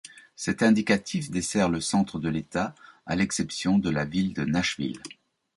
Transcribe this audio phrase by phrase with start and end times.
[0.35, 2.73] Cet indicatif dessert le centre de l'État
[3.05, 4.99] à l'exception de la ville de Nashville.